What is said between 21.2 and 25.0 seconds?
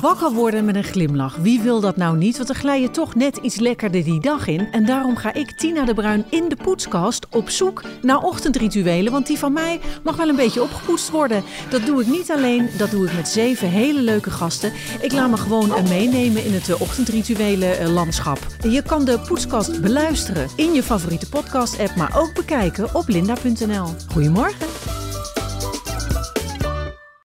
podcast-app, maar ook bekijken op linda.nl. Goedemorgen.